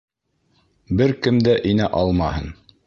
[1.01, 2.53] Бер кем дә инә алмаһын!